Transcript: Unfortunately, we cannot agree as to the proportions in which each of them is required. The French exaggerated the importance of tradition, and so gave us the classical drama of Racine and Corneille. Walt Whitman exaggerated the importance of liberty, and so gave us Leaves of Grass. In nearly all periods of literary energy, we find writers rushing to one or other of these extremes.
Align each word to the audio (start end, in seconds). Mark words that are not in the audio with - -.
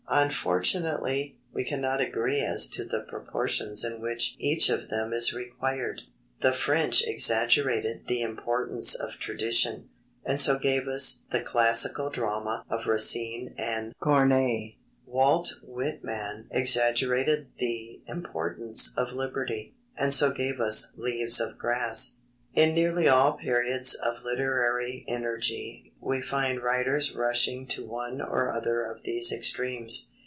Unfortunately, 0.13 1.37
we 1.53 1.63
cannot 1.63 2.01
agree 2.01 2.41
as 2.41 2.67
to 2.67 2.83
the 2.83 3.05
proportions 3.07 3.85
in 3.85 4.01
which 4.01 4.35
each 4.39 4.67
of 4.67 4.89
them 4.89 5.13
is 5.13 5.31
required. 5.31 6.01
The 6.41 6.51
French 6.51 7.01
exaggerated 7.07 8.07
the 8.07 8.21
importance 8.21 8.93
of 8.93 9.11
tradition, 9.13 9.87
and 10.25 10.41
so 10.41 10.59
gave 10.59 10.85
us 10.85 11.23
the 11.31 11.39
classical 11.41 12.09
drama 12.09 12.65
of 12.69 12.87
Racine 12.87 13.55
and 13.57 13.93
Corneille. 14.01 14.71
Walt 15.05 15.53
Whitman 15.63 16.49
exaggerated 16.51 17.47
the 17.59 18.01
importance 18.05 18.93
of 18.97 19.13
liberty, 19.13 19.75
and 19.97 20.13
so 20.13 20.31
gave 20.31 20.59
us 20.59 20.91
Leaves 20.97 21.39
of 21.39 21.57
Grass. 21.57 22.17
In 22.53 22.73
nearly 22.73 23.07
all 23.07 23.37
periods 23.37 23.95
of 23.95 24.23
literary 24.25 25.05
energy, 25.07 25.93
we 26.01 26.21
find 26.21 26.61
writers 26.61 27.15
rushing 27.15 27.65
to 27.67 27.85
one 27.85 28.19
or 28.19 28.51
other 28.51 28.81
of 28.91 29.03
these 29.03 29.31
extremes. 29.31 30.09